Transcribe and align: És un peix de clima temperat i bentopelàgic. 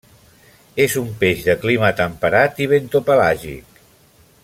És 0.85 0.95
un 1.01 1.11
peix 1.19 1.43
de 1.49 1.55
clima 1.65 1.91
temperat 2.01 2.63
i 2.65 2.67
bentopelàgic. 2.75 3.85